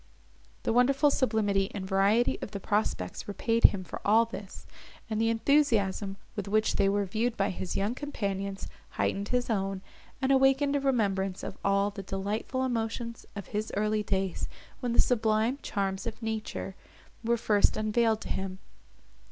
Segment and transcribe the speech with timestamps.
[0.63, 4.65] The wonderful sublimity and variety of the prospects repaid him for all this,
[5.11, 8.67] and the enthusiasm, with which they were viewed by his young companions,
[8.97, 9.83] heightened his own,
[10.19, 14.47] and awakened a remembrance of all the delightful emotions of his early days,
[14.79, 16.73] when the sublime charms of nature
[17.23, 18.57] were first unveiled to him.